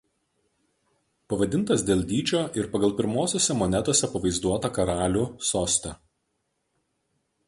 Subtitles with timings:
[1.33, 5.93] Pavadintas dėl dydžio ir pagal pirmosiose monetose pavaizduotą karalių soste.